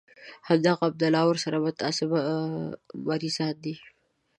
[0.47, 2.09] همدغه عبدالله او ورسره متعصب
[3.07, 3.75] مريضان دي.